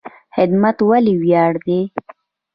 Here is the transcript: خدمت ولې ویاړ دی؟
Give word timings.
خدمت 0.35 0.77
ولې 0.89 1.13
ویاړ 1.23 1.53
دی؟ 1.65 1.79